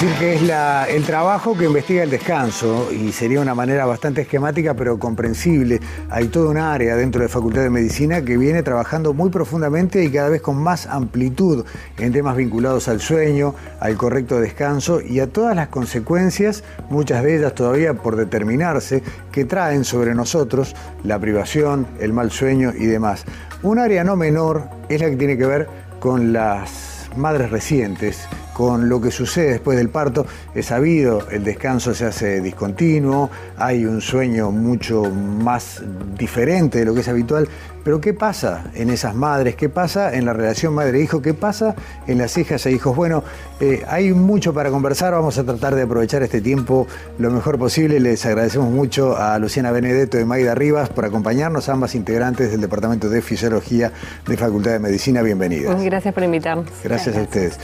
[0.00, 4.72] decir que es el trabajo que investiga el descanso y sería una manera bastante esquemática
[4.72, 5.78] pero comprensible.
[6.08, 10.02] Hay toda un área dentro de la Facultad de Medicina que viene trabajando muy profundamente
[10.02, 11.66] y cada vez con más amplitud
[11.98, 17.36] en temas vinculados al sueño, al correcto descanso y a todas las consecuencias, muchas de
[17.36, 20.74] ellas todavía por determinarse, que traen sobre nosotros
[21.04, 23.26] la privación, el mal sueño y demás.
[23.62, 28.26] Un área no menor es la que tiene que ver con las madres recientes
[28.60, 30.26] con lo que sucede después del parto.
[30.54, 35.82] Es sabido, el descanso se hace discontinuo, hay un sueño mucho más
[36.18, 37.48] diferente de lo que es habitual.
[37.82, 39.56] Pero ¿qué pasa en esas madres?
[39.56, 41.22] ¿Qué pasa en la relación madre-hijo?
[41.22, 41.74] ¿Qué pasa
[42.06, 42.94] en las hijas e hijos?
[42.94, 43.24] Bueno,
[43.58, 46.86] eh, hay mucho para conversar, vamos a tratar de aprovechar este tiempo
[47.18, 47.98] lo mejor posible.
[47.98, 53.08] Les agradecemos mucho a Luciana Benedetto y Maida Rivas por acompañarnos, ambas integrantes del Departamento
[53.08, 53.90] de Fisiología
[54.26, 55.22] de Facultad de Medicina.
[55.22, 55.82] Bienvenidas.
[55.82, 56.66] Gracias por invitarnos.
[56.84, 57.16] Gracias, Gracias.
[57.16, 57.58] a ustedes.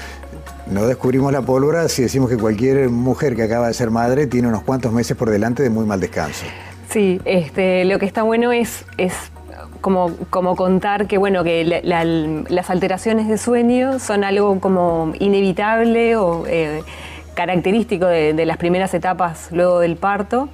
[0.67, 4.49] No descubrimos la pólvora si decimos que cualquier mujer que acaba de ser madre tiene
[4.49, 6.45] unos cuantos meses por delante de muy mal descanso.
[6.91, 9.13] Sí, este, lo que está bueno es, es
[9.81, 16.45] como, como contar que, bueno, que las alteraciones de sueño son algo como inevitable o
[16.49, 16.83] eh,
[17.35, 20.49] característico de, las primeras etapas luego del parto.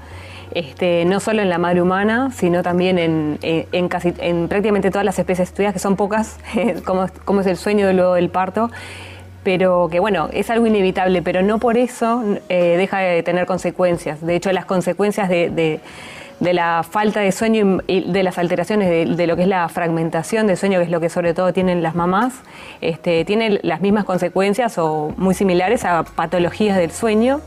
[0.54, 5.18] Este, no solo en la madre humana, sino también en, casi, en prácticamente todas las
[5.18, 6.36] especies estudiadas, que son pocas,
[6.84, 8.70] como, como es el sueño luego del parto
[9.42, 14.24] pero que bueno, es algo inevitable, pero no por eso eh, deja de tener consecuencias.
[14.24, 15.80] De hecho, las consecuencias de,
[16.40, 20.56] la falta de sueño y de las alteraciones de, lo que es la fragmentación de
[20.56, 22.34] sueño, que es lo que sobre todo tienen las mamás,
[22.80, 27.40] este, tienen las mismas consecuencias o muy similares a patologías del sueño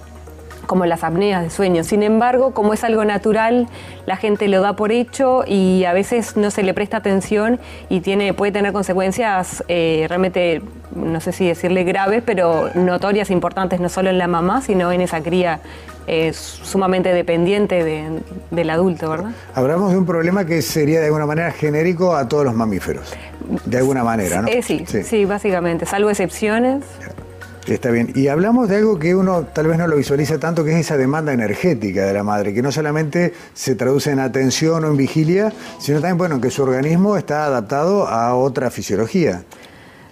[0.66, 1.84] como las apneas de sueño.
[1.84, 3.68] Sin embargo, como es algo natural,
[4.06, 7.60] la gente lo da por hecho y a veces no se le presta atención
[7.90, 10.62] y tiene, puede tener consecuencias eh, realmente,
[10.96, 15.02] no sé si decirle graves, pero notorias, importantes, no solo en la mamá, sino en
[15.02, 15.60] esa cría
[16.08, 17.84] eh, sumamente dependiente
[18.52, 19.32] del adulto, ¿verdad?
[19.56, 23.12] Hablamos de un problema que sería de alguna manera genérico a todos los mamíferos,
[23.66, 24.48] de alguna manera, ¿no?
[24.48, 26.84] Eh, sí, sí, sí, básicamente, salvo excepciones.
[27.68, 28.12] Está bien.
[28.14, 30.98] Y hablamos de algo que uno tal vez no lo visualiza tanto, que es esa
[30.98, 35.52] demanda energética de la madre, que no solamente se traduce en atención o en vigilia,
[35.80, 39.44] sino también, bueno, que su organismo está adaptado a otra fisiología.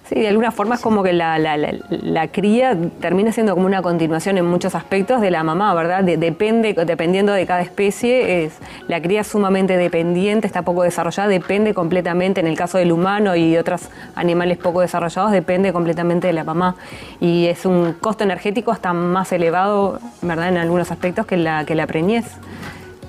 [0.10, 4.38] Sí, de alguna forma es como que la, la, cría termina siendo como una continuación
[4.38, 6.04] en muchos aspectos de la mamá, ¿verdad?
[6.04, 8.58] depende, dependiendo de cada especie, es,
[8.90, 13.38] la cría es sumamente dependiente, está poco desarrollada, depende completamente, en el caso del humano
[13.38, 13.84] y de otros
[14.14, 16.76] animales poco desarrollados, depende completamente de la mamá.
[17.22, 20.50] Y es un costo energético hasta más elevado, ¿verdad?
[20.50, 22.26] En algunos aspectos que la, que la preñez.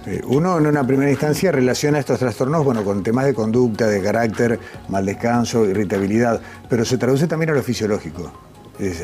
[0.07, 4.03] Eh, uno en una primera instancia relaciona estos trastornos bueno, con temas de conducta, de
[4.03, 8.33] carácter, mal descanso, irritabilidad, pero se traduce también a lo fisiológico.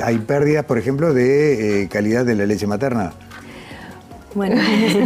[0.03, 3.13] hay pérdidas, por ejemplo, de eh, calidad de la leche materna.
[4.35, 4.57] Bueno.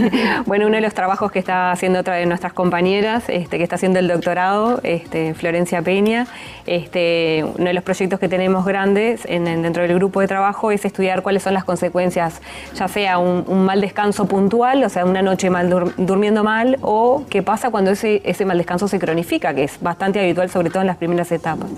[0.47, 3.77] bueno, uno de los trabajos que está haciendo otra de nuestras compañeras, este, que está
[3.77, 6.27] haciendo el doctorado, este, Florencia Peña,
[6.67, 11.23] este, uno de los proyectos que tenemos grandes dentro del grupo de trabajo es estudiar
[11.23, 12.41] cuáles son las consecuencias,
[12.75, 17.43] ya sea un, mal descanso puntual, o sea, una noche mal durmiendo mal, o qué
[17.43, 20.87] pasa cuando ese, ese mal descanso se cronifica, que es bastante habitual, sobre todo en
[20.87, 21.71] las primeras etapas.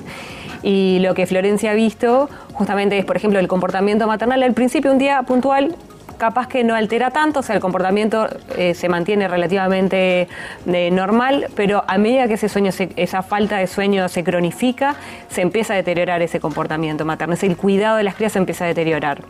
[0.62, 4.42] Y lo que Florencia ha visto justamente es, por ejemplo, el comportamiento maternal.
[4.42, 5.76] Al principio, un día puntual,
[6.16, 10.28] capaz que no altera tanto, o sea, el comportamiento eh, se mantiene relativamente
[10.66, 14.96] eh, normal, pero a medida que ese sueño, esa falta de sueño se cronifica,
[15.28, 18.64] se empieza a deteriorar ese comportamiento materno, es el cuidado de las crías se empieza
[18.64, 19.22] a deteriorar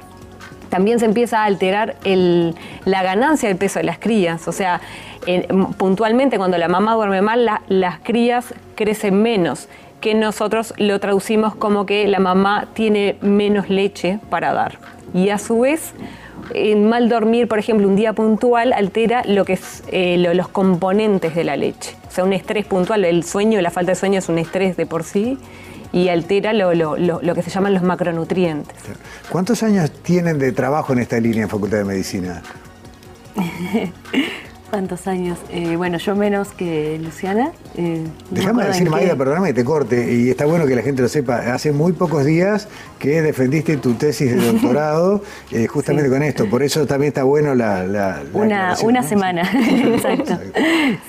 [0.68, 4.48] también se empieza a alterar la ganancia del peso de las crías.
[4.48, 4.80] O sea,
[5.78, 9.68] puntualmente cuando la mamá duerme mal, las crías crecen menos,
[10.00, 14.78] que nosotros lo traducimos como que la mamá tiene menos leche para dar.
[15.14, 15.94] Y a su vez,
[16.54, 21.34] en mal dormir, por ejemplo, un día puntual altera lo que es eh, los componentes
[21.34, 21.96] de la leche.
[22.08, 24.86] O sea, un estrés puntual, el sueño, la falta de sueño es un estrés de
[24.86, 25.38] por sí
[25.92, 26.72] y altera lo,
[27.34, 28.76] que se llaman los macronutrientes.
[29.30, 32.42] ¿Cuántos años tienen de trabajo en esta línea en Facultad de Medicina?
[34.70, 35.38] ¿Cuántos años?
[35.50, 37.52] Eh, bueno, yo menos que Luciana.
[37.76, 41.08] Eh, Déjame decir, Maida, perdóname que te corte, y está bueno que la gente lo
[41.08, 41.54] sepa.
[41.54, 42.68] Hace muy pocos días
[42.98, 45.22] que defendiste tu tesis de doctorado
[45.52, 48.22] eh, justamente con esto, por eso también está bueno la...
[48.32, 50.38] una una semana, exacto.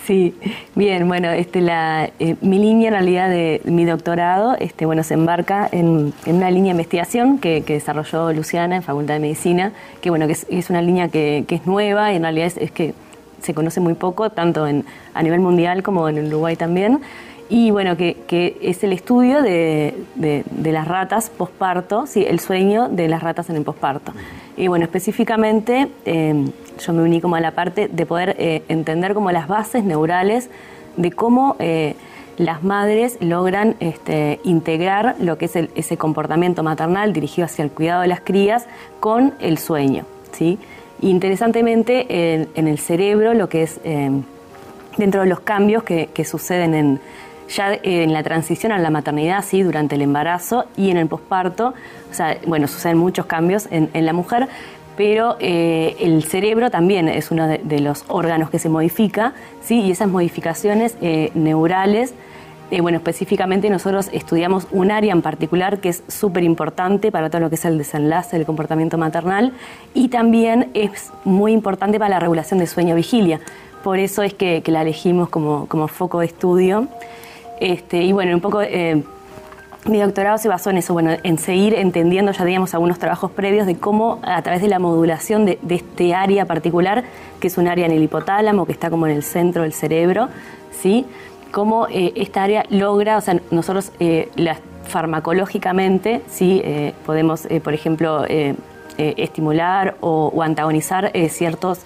[0.05, 0.35] Sí,
[0.75, 5.13] bien, bueno, este, la, eh, mi línea en realidad de mi doctorado este, bueno, se
[5.13, 9.71] embarca en, una línea de investigación que, desarrolló Luciana en Facultad de Medicina,
[10.01, 12.93] que bueno, que es, una línea que, es nueva y en realidad es que
[13.41, 17.01] se conoce muy poco, tanto en, a nivel mundial como en Uruguay también.
[17.49, 19.93] Y bueno, que, es el estudio de,
[20.63, 24.11] las ratas posparto, sí, el sueño de las ratas en el posparto.
[24.57, 29.13] Y bueno, específicamente em, yo me uní como a la parte de poder eh, entender
[29.13, 30.49] como las bases neurales
[30.97, 31.95] de cómo eh,
[32.37, 38.01] las madres logran este, integrar lo que es ese comportamiento maternal dirigido hacia el cuidado
[38.01, 38.65] de las crías
[38.99, 40.59] con el sueño, ¿sí?
[41.01, 44.23] Interesantemente, en, el cerebro, lo que es em,
[44.97, 46.99] dentro de los cambios que, suceden en,
[47.49, 51.73] ya en la transición a la maternidad, sí, durante el embarazo y en el posparto,
[52.09, 54.47] o sea, bueno, suceden muchos cambios en, la mujer,
[54.95, 59.91] pero eh, el cerebro también es uno de, los órganos que se modifica, sí, y
[59.91, 62.15] esas modificaciones eh, neurales
[62.69, 67.41] eh, bueno, específicamente nosotros estudiamos un área en particular que es súper importante para todo
[67.41, 69.53] lo que es el desenlace del comportamiento maternal
[69.93, 73.39] y también es muy importante para la regulación de sueño-vigilia.
[73.83, 76.87] Por eso es que, la elegimos como, foco de estudio.
[77.61, 79.01] Este, y bueno, un poco eh,
[79.85, 83.65] mi doctorado se basó en eso, bueno, en seguir entendiendo, ya digamos, algunos trabajos previos
[83.65, 87.05] de cómo a través de la modulación de, de este área particular,
[87.39, 90.27] que es un área en el hipotálamo, que está como en el centro del cerebro,
[90.71, 91.05] ¿sí?
[91.47, 94.29] Cómo eh, esta área logra, o sea, nosotros eh,
[94.83, 98.25] farmacológicamente sí eh, podemos, por ejemplo,
[98.97, 101.81] estimular o, antagonizar ciertos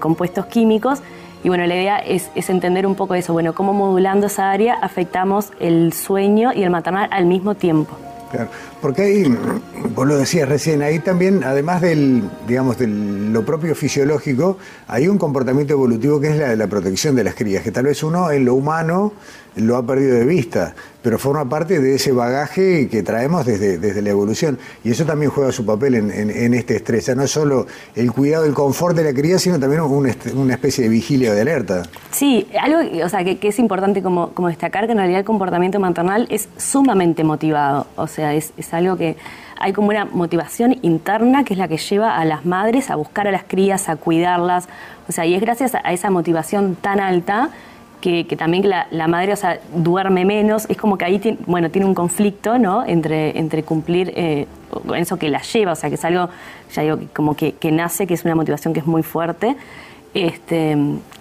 [0.00, 1.00] compuestos químicos.
[1.44, 4.74] Y bueno, la idea es, es, entender un poco eso, bueno, cómo modulando esa área
[4.74, 7.94] afectamos el sueño y el maternal al mismo tiempo.
[8.34, 8.50] Claro,
[8.82, 9.38] porque ahí,
[9.94, 14.58] vos lo decías recién, ahí también, además del, digamos, de lo propio fisiológico,
[14.88, 17.84] hay un comportamiento evolutivo que es la de la protección de las crías, que tal
[17.84, 19.12] vez uno en lo humano
[19.56, 24.02] lo ha perdido de vista, pero forma parte de ese bagaje que traemos desde, desde
[24.02, 24.58] la evolución.
[24.82, 27.14] Y eso también juega su papel en, este estrés.
[27.14, 31.34] no solo el cuidado, el confort de la cría, sino también una especie de vigilia
[31.34, 31.82] de alerta.
[32.10, 35.78] Sí, algo o sea, que, es importante como, como, destacar que en realidad el comportamiento
[35.78, 37.86] maternal es sumamente motivado.
[37.96, 39.16] O sea, es, es algo que
[39.58, 43.28] hay como una motivación interna que es la que lleva a las madres a buscar
[43.28, 44.68] a las crías, a cuidarlas.
[45.08, 47.50] O sea, y es gracias a esa motivación tan alta
[48.04, 49.34] que, también la, madre,
[49.74, 52.84] duerme menos, es como que ahí, tiene, bueno, tiene un conflicto, ¿no?
[52.84, 54.46] Entre, entre cumplir eh,
[54.94, 56.28] eso que la lleva, o sea, que es algo,
[56.74, 59.56] ya digo, como que, nace, que es una motivación que es muy fuerte.
[60.12, 60.76] Este,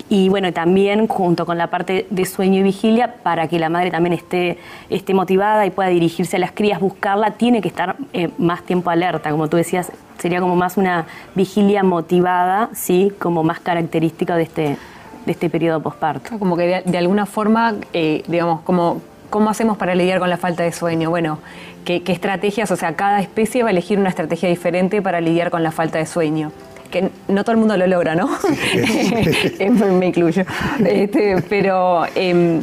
[0.10, 3.90] y bueno, también junto con la parte de sueño y vigilia, para que la madre
[3.90, 4.58] también esté,
[4.90, 8.90] esté motivada y pueda dirigirse a las crías, buscarla, tiene que estar eh, más tiempo
[8.90, 13.14] alerta, como tú decías, sería como más una vigilia motivada, ¿sí?
[13.20, 14.78] Como más característica de este,
[15.26, 16.38] de este periodo posparto.
[16.40, 20.64] Como que de, alguna forma, eh, digamos, como, ¿cómo hacemos para lidiar con la falta
[20.64, 21.10] de sueño?
[21.10, 21.40] Bueno,
[21.86, 22.72] ¿qué, estrategias?
[22.72, 25.98] O sea, cada especie va a elegir una estrategia diferente para lidiar con la falta
[25.98, 26.52] de sueño
[26.92, 28.30] que no todo el mundo lo logra, ¿no?
[30.00, 30.44] Me incluyo.
[30.86, 32.62] Este, pero em,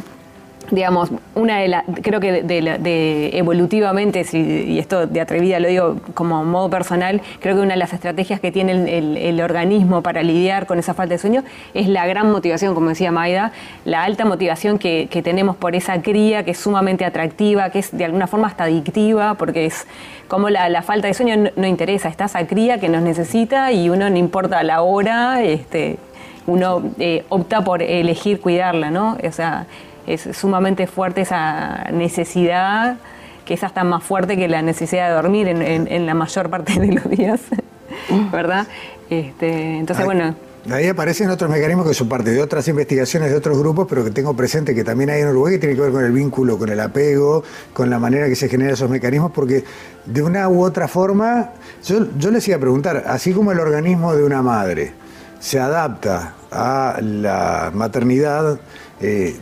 [0.71, 6.45] digamos, una de las, creo que de, evolutivamente, y esto de atrevida lo digo como
[6.45, 10.79] modo personal, creo que una de las estrategias que tiene el, organismo para lidiar con
[10.79, 13.53] esa falta de sueño es la gran motivación, como decía Maida,
[13.85, 18.05] la alta motivación que, tenemos por esa cría que es sumamente atractiva, que es de
[18.05, 19.87] alguna forma hasta adictiva, porque es
[20.29, 24.09] como la, falta de sueño no, interesa, está esa cría que nos necesita y uno
[24.09, 25.99] no importa la hora, este,
[26.47, 29.17] uno eh, opta por elegir cuidarla, ¿no?
[29.27, 29.67] O sea,
[30.15, 32.97] es sumamente fuerte esa necesidad,
[33.45, 36.93] que es hasta más fuerte que la necesidad de dormir en, la mayor parte de
[36.93, 37.41] los días,
[38.33, 38.67] ¿verdad?
[39.09, 40.35] Este, entonces, bueno...
[40.71, 44.11] Ahí aparecen otros mecanismos que son parte de otras investigaciones de otros grupos, pero que
[44.11, 46.69] tengo presente que también hay en Uruguay que tiene que ver con el vínculo, con
[46.69, 49.65] el apego, con la manera que se generan esos mecanismos, porque
[50.05, 51.53] de una u otra forma,
[51.83, 54.93] yo, yo les iba a preguntar, así como el organismo de una madre
[55.41, 58.61] se adapta a la maternidad,
[59.01, 59.37] eh,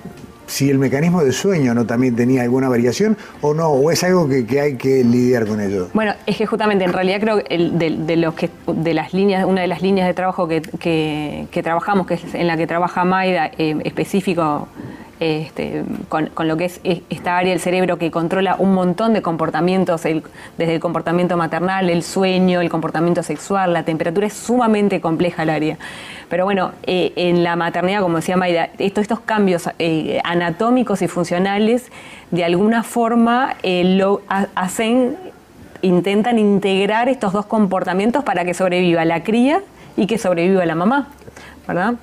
[0.48, 4.28] si el mecanismo de sueño no también tenía alguna variación o no, o es algo
[4.28, 5.88] que, hay que lidiar con ello.
[5.94, 9.60] Bueno, es que justamente en realidad creo que de, los que de las líneas, una
[9.60, 13.76] de las líneas de trabajo que, trabajamos, que es en la que trabaja Maida, eh,
[13.84, 14.68] específico
[15.20, 20.02] este, con, lo que es esta área del cerebro que controla un montón de comportamientos,
[20.02, 25.50] desde el comportamiento maternal, el sueño, el comportamiento sexual, la temperatura, es sumamente compleja el
[25.50, 25.78] área.
[26.28, 31.90] Pero bueno, eh, en la maternidad, como decía Maida, estos cambios eh, anatómicos y funcionales
[32.30, 34.20] de alguna forma eh, lo
[34.54, 35.16] hacen,
[35.80, 39.62] intentan integrar estos dos comportamientos para que sobreviva la cría
[39.96, 41.08] y que sobreviva la mamá,
[41.66, 41.94] ¿verdad?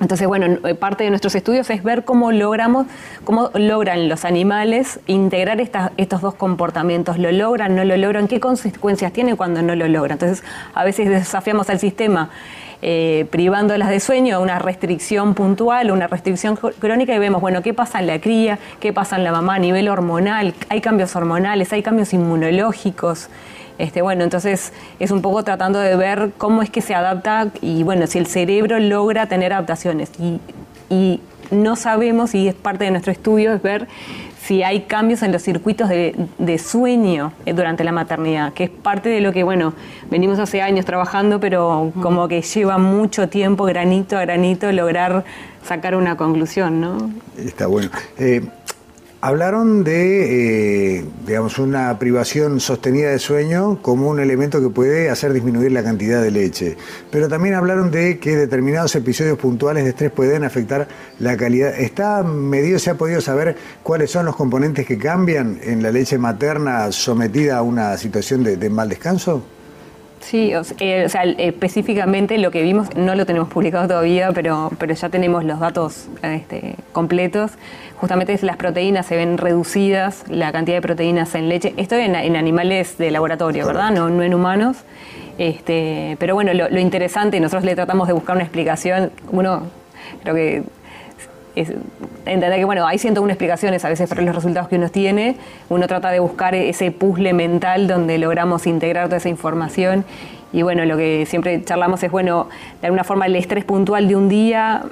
[0.00, 2.86] Entonces, bueno, eh, parte de nuestros estudios es ver cómo logramos,
[3.24, 7.18] cómo logran los animales integrar estos dos comportamientos.
[7.18, 8.26] ¿Lo logran, no lo logran?
[8.26, 10.12] ¿Qué consecuencias tienen cuando no lo logran?
[10.12, 10.42] Entonces,
[10.74, 12.30] a veces desafiamos al sistema
[12.82, 18.00] eh, privándolas de sueño una restricción puntual, una restricción crónica y vemos, bueno, qué pasa
[18.00, 21.82] en la cría, qué pasa en la mamá a nivel hormonal, hay cambios hormonales, hay
[21.82, 23.28] cambios inmunológicos.
[23.80, 27.82] Este, bueno, entonces es un poco tratando de ver cómo es que se adapta y
[27.82, 30.10] bueno, si el cerebro logra tener adaptaciones.
[30.18, 30.38] Y,
[30.90, 31.20] y
[31.50, 33.88] no sabemos, y es parte de nuestro estudio, es ver
[34.42, 38.70] si hay cambios en los circuitos de, de, sueño eh, durante la maternidad, que es
[38.70, 39.72] parte de lo que, bueno,
[40.10, 45.24] venimos hace años trabajando, pero como que lleva mucho tiempo, granito a granito, lograr
[45.64, 47.10] sacar una conclusión, ¿no?
[47.36, 47.90] Está bueno.
[48.18, 48.42] Eh,
[49.22, 55.34] Hablaron de, eh, digamos, una privación sostenida de sueño como un elemento que puede hacer
[55.34, 56.78] disminuir la cantidad de leche,
[57.10, 61.78] pero también hablaron de que determinados episodios puntuales de estrés pueden afectar la calidad.
[61.78, 66.16] ¿Está medido, se ha podido saber cuáles son los componentes que cambian en la leche
[66.16, 69.44] materna sometida a una situación de mal descanso?
[70.20, 74.94] Sí, o eh, sea, específicamente lo que vimos no lo tenemos publicado todavía, pero, pero
[74.94, 77.52] ya tenemos los datos este, completos.
[77.96, 81.74] Justamente las proteínas se ven reducidas, la cantidad de proteínas en leche.
[81.78, 83.90] Esto en, en animales de laboratorio, ¿verdad?
[83.90, 84.78] No, no en humanos.
[85.38, 89.10] Este, pero bueno, lo, lo interesante, nosotros le tratamos de buscar una explicación.
[89.32, 89.62] Uno,
[90.22, 90.62] creo que
[91.56, 95.36] entender que bueno, hay 101 explicaciones a veces para los resultados que uno tiene,
[95.68, 100.04] uno trata de buscar ese puzzle mental donde logramos integrar toda esa información.
[100.52, 102.48] Y bueno, lo que siempre charlamos es bueno,
[102.80, 104.82] de alguna forma el estrés puntual de un día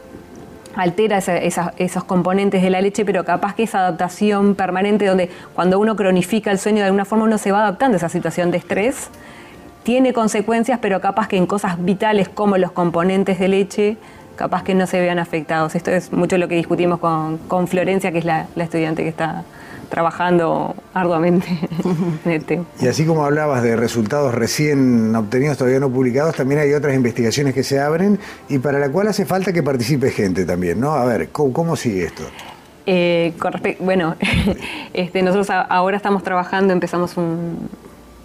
[0.77, 5.97] altera esos componentes de la leche, pero capaz que esa adaptación permanente donde cuando uno
[5.97, 9.11] cronifica el sueño de alguna forma uno se va adaptando a esa situación de estrés,
[9.83, 13.97] tiene consecuencias, pero capaz que en cosas vitales como los componentes de leche
[14.39, 15.75] capaz que no se vean afectados.
[15.75, 19.45] Esto es mucho lo que discutimos con, Florencia, que es la, estudiante que está
[19.91, 21.49] trabajando arduamente
[22.25, 22.65] en el tema.
[22.81, 27.53] Y así como hablabas de resultados recién obtenidos, todavía no publicados, también hay otras investigaciones
[27.53, 28.19] que se abren
[28.49, 30.93] y para la cual hace falta que participe gente también, ¿no?
[30.93, 32.23] A ver, ¿cómo, sigue esto?
[32.87, 33.33] Eh,
[33.81, 34.15] bueno,
[34.93, 37.69] este, nosotros ahora estamos trabajando, empezamos un,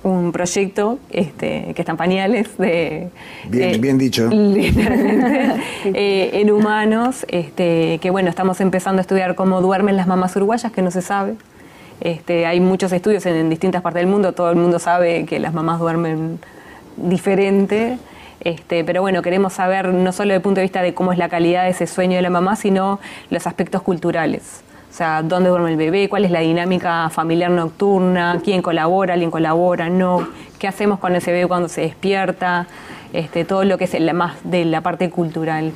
[0.04, 3.10] un proyecto este, que está en pañales de...
[3.48, 4.30] Bien, eh, bien dicho.
[5.86, 10.72] Eh, en humanos, este, que bueno, estamos empezando a estudiar cómo duermen las mamás uruguayas,
[10.72, 11.36] que no se sabe.
[12.00, 15.54] Este, hay muchos estudios en, distintas partes del mundo, todo el mundo sabe que las
[15.54, 16.40] mamás duermen
[16.98, 17.98] diferente.
[18.40, 21.18] Este, pero bueno, queremos saber no solo desde el punto de vista de cómo es
[21.18, 24.64] la calidad de ese sueño de la mamá, sino los aspectos culturales.
[24.94, 29.32] O sea, dónde duerme el bebé, cuál es la dinámica familiar nocturna, quién colabora, alguien
[29.32, 30.28] colabora, no,
[30.60, 32.68] qué hacemos con ese bebé cuando se despierta,
[33.12, 35.72] este, todo lo que es más de la parte cultural.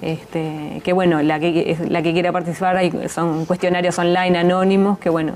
[0.00, 5.34] Este, que bueno, la que, la que quiera participar son cuestionarios online anónimos que bueno,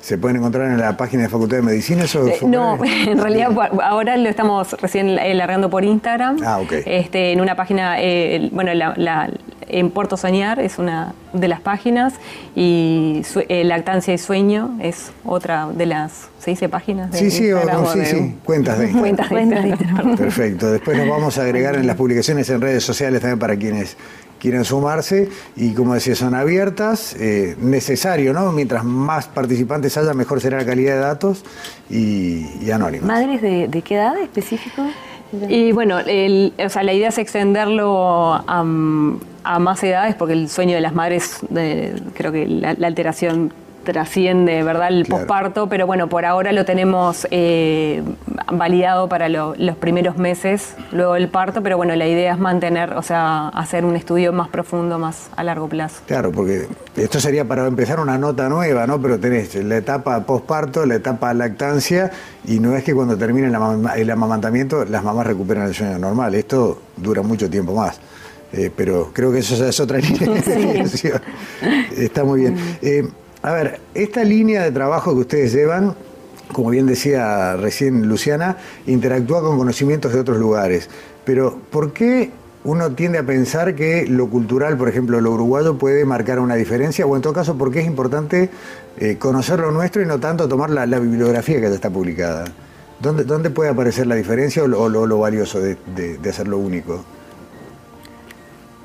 [0.00, 2.04] ¿Se pueden encontrar en la página de Facultad de Medicina?
[2.04, 3.50] Eh, no, en realidad
[3.82, 6.38] ahora lo estamos recién largando por Instagram.
[6.44, 6.72] Ah, ok.
[6.86, 9.30] Este, en una página, eh, bueno, la,
[9.72, 12.14] en Puerto Soñar es una de las páginas
[12.54, 17.12] y eh, Lactancia y Sueño es otra de las, ¿se dice páginas?
[17.12, 17.50] De sí, sí,
[17.92, 19.76] sí, sí, cuentas de Cuentas de
[20.16, 23.96] Perfecto, después nos vamos a agregar en las publicaciones en redes sociales también para quienes
[24.40, 28.50] quieren sumarse y como decía, son abiertas, eh, necesario, ¿no?
[28.50, 31.44] Mientras más participantes haya, mejor será la calidad de datos
[31.88, 33.06] y, y anónimas.
[33.06, 34.82] ¿Madres de, qué edad específico?
[35.48, 38.42] Y bueno, o sea, la idea es extenderlo
[39.44, 41.40] a, más edades porque el sueño de las madres,
[42.14, 43.52] creo que la alteración
[43.84, 48.02] trasciende, ¿verdad?, el posparto, pero bueno, por ahora lo tenemos eh,
[48.52, 53.02] validado para los primeros meses, luego del parto, pero bueno, la idea es mantener, o
[53.02, 56.02] sea, hacer un estudio más profundo, más a largo plazo.
[56.06, 59.00] Claro, porque esto sería para empezar una nota nueva, ¿no?
[59.00, 62.10] Pero tenés la etapa posparto, la etapa lactancia,
[62.44, 66.80] y no es que cuando termine el amamantamiento las mamás recuperan el sueño normal, esto
[66.96, 68.00] dura mucho tiempo más.
[68.52, 71.20] Eh, pero creo que eso ya es otra línea de
[71.96, 72.56] Está muy bien.
[72.82, 73.08] Eh,
[73.42, 75.94] a ver, esta línea de trabajo que ustedes llevan,
[76.52, 80.88] como bien decía recién Luciana, interactúa con conocimientos de otros lugares.
[81.24, 82.30] Pero ¿por qué
[82.64, 87.06] uno tiende a pensar que lo cultural, por ejemplo, lo uruguayo puede marcar una diferencia,
[87.06, 88.50] o en todo caso, porque es importante
[88.98, 92.44] eh, conocer lo nuestro y no tanto tomar la, bibliografía que ya está publicada.
[93.00, 97.02] ¿Dónde, ¿Dónde, puede aparecer la diferencia o lo, valioso de, de, de hacerlo único?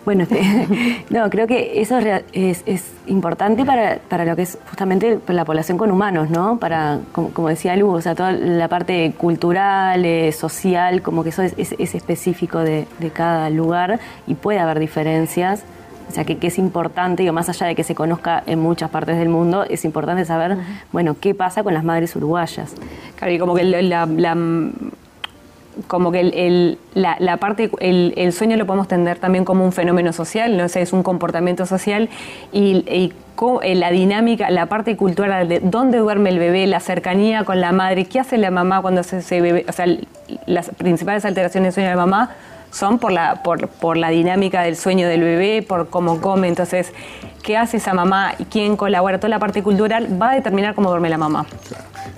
[0.06, 0.40] Bueno, este,
[1.10, 2.64] no, creo que eso es,
[3.08, 6.60] importante para, para, lo que es justamente la población con humanos, ¿no?
[6.60, 11.42] Para, como, decía Lu, o sea, toda la parte cultural, eh, social, como que eso
[11.42, 15.64] es, específico de, cada lugar y puede haber diferencias.
[16.08, 19.18] O sea, que, es importante, digo, más allá de que se conozca en muchas partes
[19.18, 20.58] del mundo, es importante saber,
[20.92, 22.76] bueno, qué pasa con las madres uruguayas.
[23.16, 24.06] Claro, y como que la
[25.88, 30.58] como que el, la, parte, el, sueño lo podemos tender también como un fenómeno social,
[30.58, 32.10] no sé, es un comportamiento social
[32.52, 33.14] y, y
[33.64, 37.72] eh, la dinámica, la parte cultural de dónde duerme el bebé, la cercanía con la
[37.72, 39.86] madre, qué hace la mamá cuando se, se bebé, o sea,
[40.46, 42.36] las principales alteraciones del sueño de la mamá
[42.72, 46.92] son por la, por, por la dinámica del sueño del bebé, por cómo come, entonces,
[47.42, 51.10] qué hace esa mamá quién colabora, toda la parte cultural va a determinar cómo duerme
[51.10, 51.46] la mamá.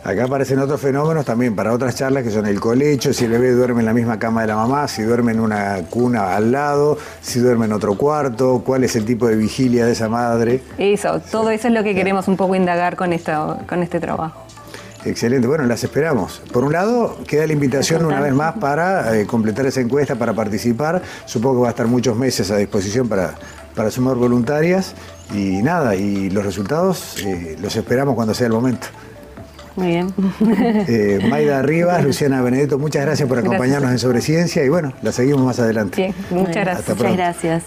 [0.04, 3.52] Acá aparecen otros fenómenos también para otras charlas que son el colecho, si el bebé
[3.52, 6.98] duerme en la misma cama de la mamá, si duerme en una cuna al lado,
[7.22, 10.62] si duerme en otro cuarto, cuál es el tipo de vigilia de esa madre.
[10.78, 14.48] Eso, todo eso es lo que queremos un poco indagar con, esto, con este trabajo.
[15.06, 16.42] Excelente, bueno, las esperamos.
[16.52, 20.34] Por un lado, queda la invitación una vez más para eh, completar esa encuesta, para
[20.34, 21.02] participar.
[21.26, 23.36] Supongo que va a estar muchos meses a disposición para,
[23.76, 24.96] para sumar voluntarias.
[25.34, 28.88] Y nada, y los resultados eh, los esperamos cuando sea el momento.
[29.78, 30.14] Muy bien.
[30.88, 35.12] Eh, Maida Rivas, Luciana Benedetto, muchas gracias por acompañarnos en Sobre Ciencia y bueno, la
[35.12, 36.14] seguimos más adelante.
[36.32, 36.98] muchas gracias.
[36.98, 37.64] Muchas gracias.